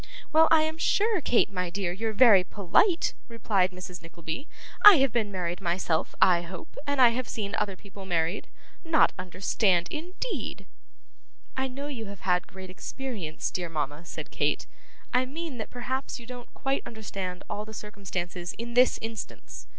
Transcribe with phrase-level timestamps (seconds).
[0.33, 4.47] 'Well I am sure, Kate, my dear, you're very polite!' replied Mrs Nickleby.
[4.83, 8.47] 'I have been married myself I hope, and I have seen other people married.
[8.83, 10.65] Not understand, indeed!'
[11.55, 14.65] 'I know you have had great experience, dear mama,' said Kate;
[15.13, 19.67] 'I mean that perhaps you don't quite understand all the circumstances in this instance.